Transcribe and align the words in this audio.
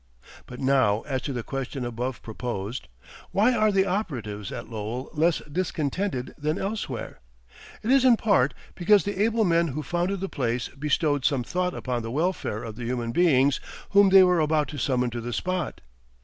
But 0.47 0.59
now 0.59 1.01
as 1.01 1.21
to 1.21 1.31
the 1.31 1.43
question 1.43 1.85
above 1.85 2.23
proposed. 2.23 2.87
Why 3.29 3.53
are 3.53 3.71
the 3.71 3.85
operatives 3.85 4.51
at 4.51 4.67
Lowell 4.67 5.11
less 5.13 5.41
discontented 5.47 6.33
than 6.39 6.57
elsewhere? 6.57 7.19
It 7.83 7.91
is 7.91 8.03
in 8.03 8.17
part 8.17 8.55
because 8.73 9.03
the 9.03 9.21
able 9.21 9.45
men 9.45 9.67
who 9.67 9.83
founded 9.83 10.19
the 10.19 10.27
place 10.27 10.69
bestowed 10.69 11.23
some 11.23 11.43
thought 11.43 11.75
upon 11.75 12.01
the 12.01 12.09
welfare 12.09 12.63
of 12.63 12.77
the 12.77 12.85
human 12.85 13.11
beings 13.11 13.59
whom 13.91 14.09
they 14.09 14.23
were 14.23 14.39
about 14.39 14.69
to 14.69 14.79
summon 14.79 15.11
to 15.11 15.21
the 15.21 15.33
spot. 15.33 15.81